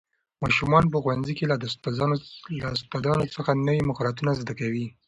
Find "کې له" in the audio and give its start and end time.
1.37-1.55